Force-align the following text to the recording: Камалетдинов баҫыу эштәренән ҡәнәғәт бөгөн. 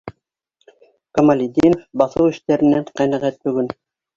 Камалетдинов 1.19 1.85
баҫыу 2.03 2.33
эштәренән 2.33 2.91
ҡәнәғәт 3.01 3.41
бөгөн. 3.47 3.71